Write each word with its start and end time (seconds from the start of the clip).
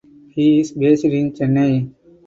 He 0.31 0.61
is 0.61 0.71
based 0.71 1.05
in 1.05 1.31
Chennai. 1.31 1.91